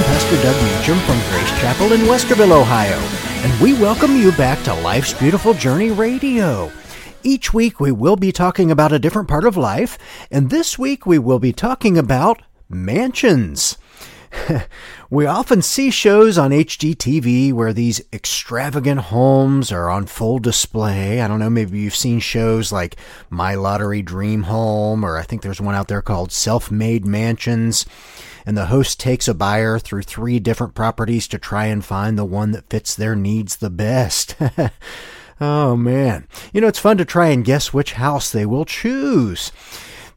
[0.00, 2.96] I'm Pastor Doug Meacham from Grace Chapel in Westerville, Ohio,
[3.44, 6.72] and we welcome you back to Life's Beautiful Journey Radio.
[7.22, 9.98] Each week we will be talking about a different part of life,
[10.30, 12.40] and this week we will be talking about
[12.70, 13.76] mansions.
[15.10, 21.20] we often see shows on HGTV where these extravagant homes are on full display.
[21.20, 22.96] I don't know, maybe you've seen shows like
[23.28, 27.86] My Lottery Dream Home, or I think there's one out there called Self Made Mansions.
[28.46, 32.24] And the host takes a buyer through three different properties to try and find the
[32.24, 34.34] one that fits their needs the best.
[35.40, 36.26] oh man.
[36.52, 39.52] You know, it's fun to try and guess which house they will choose.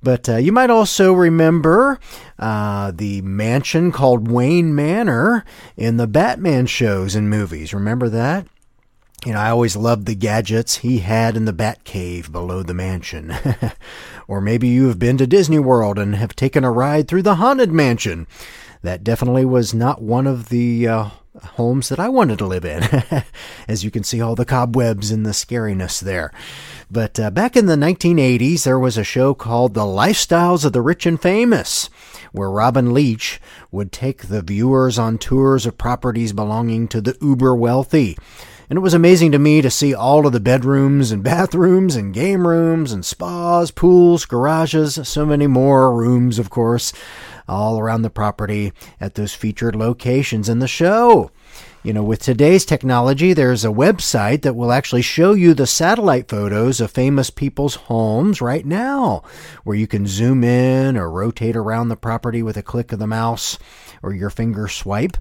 [0.04, 2.00] But uh, you might also remember
[2.38, 5.46] uh, the mansion called Wayne Manor
[5.78, 7.74] in the Batman shows and movies.
[7.74, 8.46] Remember that?
[9.26, 13.34] You know, I always loved the gadgets he had in the Batcave below the mansion.
[14.28, 17.36] or maybe you have been to Disney World and have taken a ride through the
[17.36, 18.28] Haunted Mansion.
[18.82, 21.10] That definitely was not one of the uh,
[21.44, 22.84] homes that I wanted to live in.
[23.68, 26.32] As you can see, all the cobwebs and the scariness there.
[26.90, 30.82] But uh, back in the 1980s, there was a show called The Lifestyles of the
[30.82, 31.90] Rich and Famous,
[32.32, 37.56] where Robin Leach would take the viewers on tours of properties belonging to the uber
[37.56, 38.18] wealthy.
[38.70, 42.14] And it was amazing to me to see all of the bedrooms and bathrooms and
[42.14, 46.94] game rooms and spas, pools, garages, so many more rooms, of course,
[47.48, 51.32] all around the property at those featured locations in the show.
[51.84, 56.30] You know, with today's technology, there's a website that will actually show you the satellite
[56.30, 59.22] photos of famous people's homes right now,
[59.66, 63.08] where you can zoom in or rotate around the property with a click of the
[63.08, 63.60] mouse
[64.02, 65.18] or your finger swipe.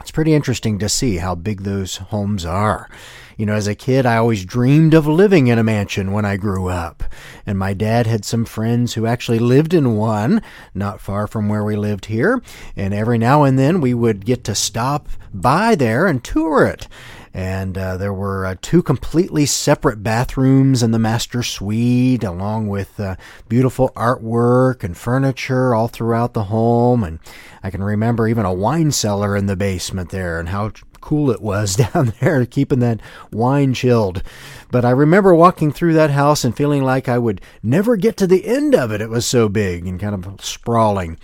[0.00, 2.88] It's pretty interesting to see how big those homes are.
[3.36, 6.36] You know, as a kid, I always dreamed of living in a mansion when I
[6.36, 7.04] grew up.
[7.44, 10.42] And my dad had some friends who actually lived in one,
[10.74, 12.42] not far from where we lived here.
[12.76, 16.88] And every now and then we would get to stop by there and tour it
[17.36, 22.98] and uh, there were uh, two completely separate bathrooms in the master suite, along with
[22.98, 23.16] uh,
[23.46, 27.04] beautiful artwork and furniture all throughout the home.
[27.04, 27.18] And
[27.62, 31.40] I can remember even a wine cellar in the basement there, and how cool it
[31.40, 33.00] was down there, keeping that
[33.32, 34.22] wine chilled.
[34.70, 38.26] But I remember walking through that house and feeling like I would never get to
[38.26, 39.00] the end of it.
[39.00, 41.18] It was so big and kind of sprawling.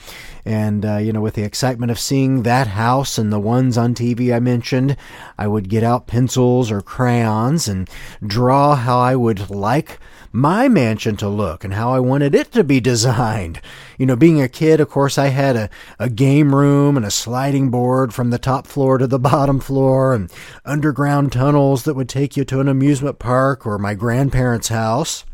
[0.44, 3.94] And, uh, you know, with the excitement of seeing that house and the ones on
[3.94, 4.96] TV I mentioned,
[5.38, 7.88] I would get out pencils or crayons and
[8.24, 9.98] draw how I would like
[10.32, 13.60] my mansion to look and how I wanted it to be designed.
[13.98, 15.70] You know, being a kid, of course, I had a,
[16.00, 20.12] a game room and a sliding board from the top floor to the bottom floor
[20.12, 20.28] and
[20.64, 25.24] underground tunnels that would take you to an amusement park or my grandparents' house.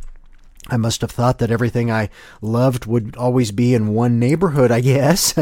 [0.68, 2.10] I must have thought that everything I
[2.42, 5.32] loved would always be in one neighborhood, I guess.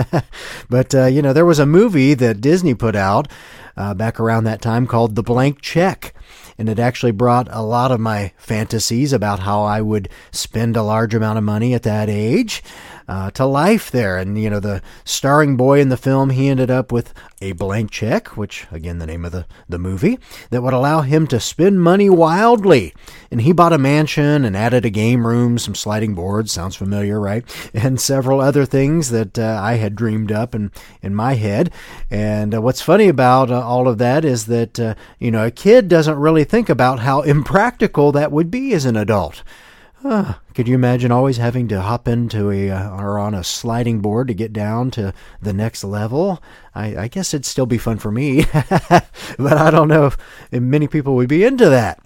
[0.70, 3.26] but, uh, you know, there was a movie that Disney put out
[3.76, 6.14] uh, back around that time called The Blank Check
[6.58, 10.82] and it actually brought a lot of my fantasies about how I would spend a
[10.82, 12.62] large amount of money at that age
[13.08, 14.16] uh, to life there.
[14.16, 17.90] And, you know, the starring boy in the film, he ended up with a blank
[17.90, 20.18] check, which, again, the name of the, the movie,
[20.50, 22.94] that would allow him to spend money wildly.
[23.30, 27.20] And he bought a mansion and added a game room, some sliding boards, sounds familiar,
[27.20, 27.44] right?
[27.86, 31.70] And several other things that uh, I had dreamed up in, in my head.
[32.10, 35.50] And uh, what's funny about uh, all of that is that, uh, you know, a
[35.50, 39.42] kid doesn't really think about how impractical that would be as an adult.
[40.04, 44.00] Uh, could you imagine always having to hop into a uh, or on a sliding
[44.00, 46.42] board to get down to the next level?
[46.74, 50.16] I, I guess it'd still be fun for me, but I don't know if
[50.52, 52.05] many people would be into that.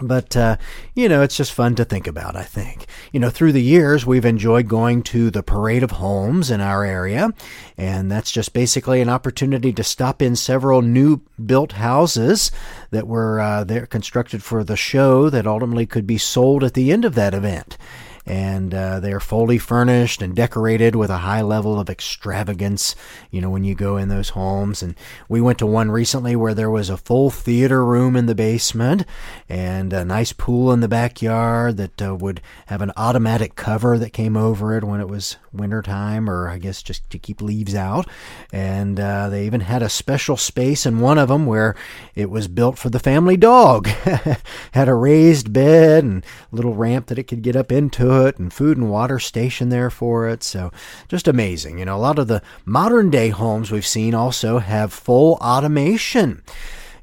[0.00, 0.56] But, uh,
[0.94, 2.86] you know, it's just fun to think about, I think.
[3.12, 6.84] You know, through the years, we've enjoyed going to the Parade of Homes in our
[6.84, 7.32] area,
[7.78, 12.50] and that's just basically an opportunity to stop in several new built houses
[12.90, 16.92] that were uh, there constructed for the show that ultimately could be sold at the
[16.92, 17.78] end of that event
[18.26, 22.96] and uh, they're fully furnished and decorated with a high level of extravagance.
[23.30, 24.96] You know, when you go in those homes, and
[25.28, 29.04] we went to one recently where there was a full theater room in the basement
[29.48, 34.12] and a nice pool in the backyard that uh, would have an automatic cover that
[34.12, 38.08] came over it when it was wintertime, or I guess just to keep leaves out.
[38.52, 41.76] And uh, they even had a special space in one of them where
[42.14, 43.86] it was built for the family dog.
[44.72, 48.52] had a raised bed and little ramp that it could get up into it and
[48.52, 50.42] food and water station there for it.
[50.42, 50.72] So
[51.08, 51.78] just amazing.
[51.78, 56.42] You know, a lot of the modern day homes we've seen also have full automation.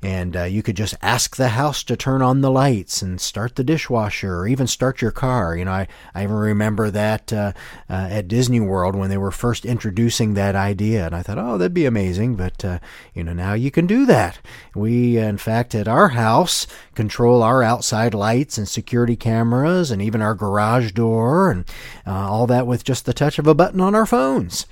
[0.04, 3.56] And uh, you could just ask the house to turn on the lights and start
[3.56, 5.56] the dishwasher or even start your car.
[5.56, 7.54] You know, I, I even remember that uh,
[7.90, 11.58] uh, at Disney World when they were first introducing that idea, and I thought, oh,
[11.58, 12.36] that'd be amazing.
[12.36, 12.80] But uh,
[13.14, 14.40] you know, now you can do that.
[14.76, 20.22] We, in fact, at our house, control our outside lights and security cameras, and even
[20.22, 21.66] our garage door, and
[22.06, 24.66] uh, all that with just the touch of a button on our phones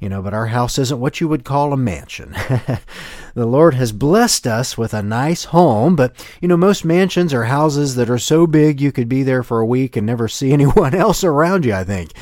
[0.00, 2.32] you know, but our house isn't what you would call a mansion.
[3.34, 7.44] the Lord has blessed us with a nice home, but, you know, most mansions are
[7.44, 10.52] houses that are so big you could be there for a week and never see
[10.52, 12.12] anyone else around you, I think.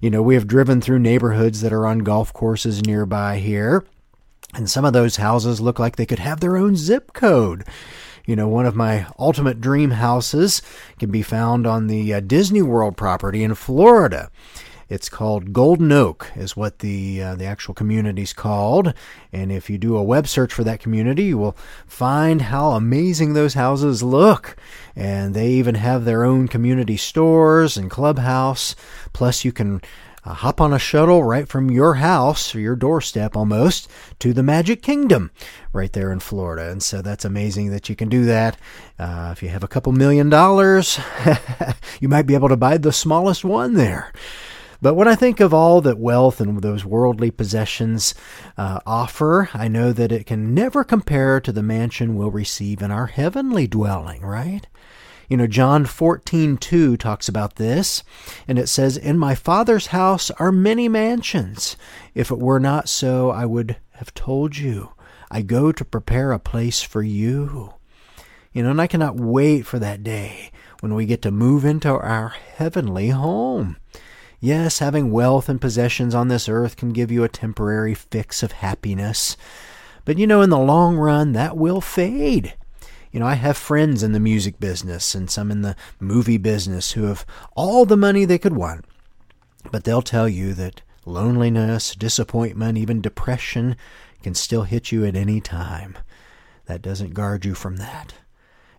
[0.00, 3.84] You know, we have driven through neighborhoods that are on golf courses nearby here,
[4.52, 7.64] and some of those houses look like they could have their own zip code.
[8.26, 10.62] You know, one of my ultimate dream houses
[10.98, 14.30] can be found on the uh, Disney World property in Florida.
[14.92, 18.92] It's called Golden Oak, is what the uh, the actual community's called.
[19.32, 21.56] And if you do a web search for that community, you will
[21.86, 24.54] find how amazing those houses look.
[24.94, 28.76] And they even have their own community stores and clubhouse.
[29.14, 29.80] Plus, you can
[30.26, 34.42] uh, hop on a shuttle right from your house or your doorstep almost to the
[34.42, 35.30] Magic Kingdom
[35.72, 36.70] right there in Florida.
[36.70, 38.58] And so that's amazing that you can do that.
[38.98, 41.00] Uh, if you have a couple million dollars,
[42.00, 44.12] you might be able to buy the smallest one there.
[44.82, 48.16] But when I think of all that wealth and those worldly possessions
[48.58, 52.90] uh, offer, I know that it can never compare to the mansion we'll receive in
[52.90, 54.66] our heavenly dwelling, right?
[55.28, 58.02] You know, John 14, 2 talks about this,
[58.48, 61.76] and it says, In my Father's house are many mansions.
[62.12, 64.90] If it were not so, I would have told you.
[65.30, 67.74] I go to prepare a place for you.
[68.52, 70.50] You know, and I cannot wait for that day
[70.80, 73.76] when we get to move into our heavenly home.
[74.44, 78.50] Yes, having wealth and possessions on this earth can give you a temporary fix of
[78.50, 79.36] happiness.
[80.04, 82.54] But you know, in the long run, that will fade.
[83.12, 86.90] You know, I have friends in the music business and some in the movie business
[86.90, 87.24] who have
[87.54, 88.84] all the money they could want.
[89.70, 93.76] But they'll tell you that loneliness, disappointment, even depression
[94.24, 95.96] can still hit you at any time.
[96.66, 98.14] That doesn't guard you from that.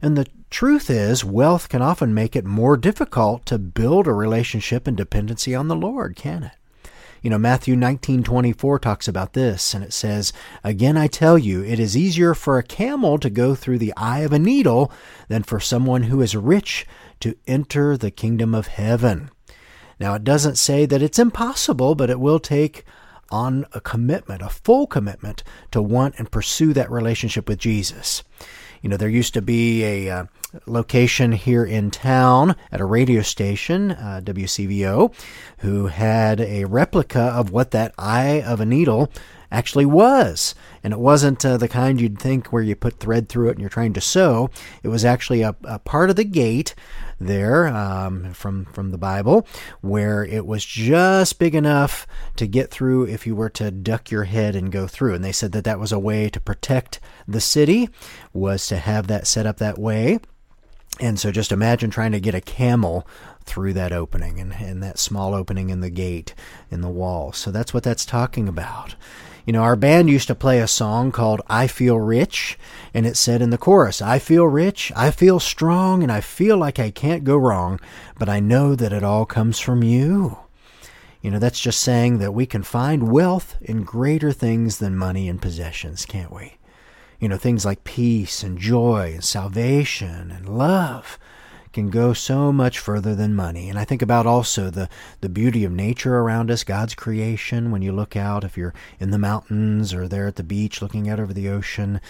[0.03, 4.85] And the truth is, wealth can often make it more difficult to build a relationship
[4.85, 6.89] and dependency on the Lord, can it?
[7.21, 11.79] You know, Matthew 19:24 talks about this and it says, "Again I tell you, it
[11.79, 14.91] is easier for a camel to go through the eye of a needle
[15.29, 16.85] than for someone who is rich
[17.21, 19.29] to enter the kingdom of heaven."
[20.01, 22.83] Now, it doesn't say that it's impossible, but it will take
[23.31, 28.21] on a commitment, a full commitment to want and pursue that relationship with Jesus.
[28.83, 30.25] You know, there used to be a uh,
[30.65, 35.13] location here in town at a radio station, uh, WCVO,
[35.59, 39.11] who had a replica of what that eye of a needle
[39.51, 40.55] actually was.
[40.83, 43.61] And it wasn't uh, the kind you'd think where you put thread through it and
[43.61, 44.49] you're trying to sew.
[44.81, 46.73] It was actually a, a part of the gate
[47.19, 49.47] there um, from from the Bible,
[49.81, 52.05] where it was just big enough
[52.35, 55.13] to get through if you were to duck your head and go through.
[55.13, 57.89] And they said that that was a way to protect the city,
[58.33, 60.19] was to have that set up that way.
[60.99, 63.07] And so just imagine trying to get a camel
[63.45, 66.33] through that opening and, and that small opening in the gate
[66.69, 67.33] in the wall.
[67.33, 68.95] So that's what that's talking about.
[69.45, 72.57] You know, our band used to play a song called I Feel Rich,
[72.93, 76.55] and it said in the chorus, I feel rich, I feel strong, and I feel
[76.55, 77.81] like I can't go wrong,
[78.17, 80.37] but I know that it all comes from you.
[81.21, 85.27] You know, that's just saying that we can find wealth in greater things than money
[85.27, 86.55] and possessions, can't we?
[87.23, 91.17] You know, things like peace and joy and salvation and love
[91.71, 93.69] can go so much further than money.
[93.69, 94.89] And I think about also the,
[95.21, 97.71] the beauty of nature around us, God's creation.
[97.71, 101.07] When you look out, if you're in the mountains or there at the beach looking
[101.07, 102.01] out over the ocean,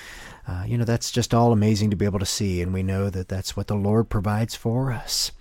[0.47, 2.59] uh, you know, that's just all amazing to be able to see.
[2.63, 5.31] And we know that that's what the Lord provides for us.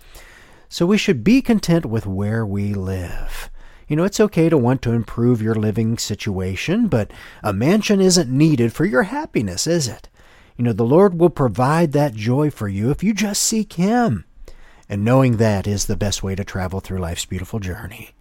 [0.69, 3.49] So we should be content with where we live.
[3.93, 7.11] You know, it's okay to want to improve your living situation, but
[7.43, 10.09] a mansion isn't needed for your happiness, is it?
[10.57, 14.25] You know, the Lord will provide that joy for you if you just seek Him.
[14.89, 18.13] And knowing that is the best way to travel through life's beautiful journey.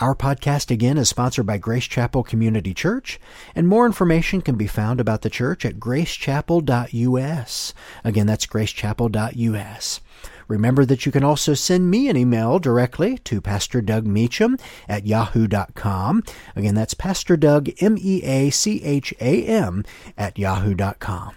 [0.00, 3.20] Our podcast again is sponsored by Grace Chapel Community Church,
[3.54, 7.74] and more information can be found about the church at gracechapel.us.
[8.02, 10.00] Again, that's gracechapel.us.
[10.48, 14.56] Remember that you can also send me an email directly to Pastor Doug Meacham
[14.88, 16.22] at yahoo.com.
[16.56, 19.84] Again, that's Pastor Doug, M E A C H A M,
[20.16, 21.34] at yahoo.com.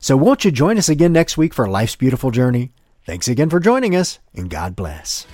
[0.00, 2.72] So won't you join us again next week for Life's Beautiful Journey?
[3.06, 5.26] Thanks again for joining us, and God bless.